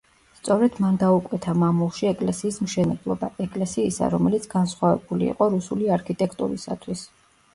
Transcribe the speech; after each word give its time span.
სწორედ 0.37 0.77
მან 0.83 0.95
დაუკვეთა 1.01 1.53
მამულში 1.63 2.07
ეკლესიის 2.11 2.55
მშენებლობა, 2.67 3.29
ეკლესიისა, 3.45 4.09
რომელიც 4.15 4.49
განსხვავებული 4.55 5.29
იყო 5.35 5.51
რუსული 5.57 5.93
არქიტექტურისათვის. 5.99 7.05